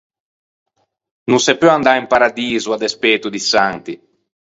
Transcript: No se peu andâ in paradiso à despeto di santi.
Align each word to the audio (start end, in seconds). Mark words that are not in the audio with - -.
No 1.31 1.37
se 1.43 1.53
peu 1.59 1.69
andâ 1.77 1.93
in 2.01 2.07
paradiso 2.13 2.69
à 2.75 2.77
despeto 2.83 3.27
di 3.35 3.41
santi. 3.51 3.93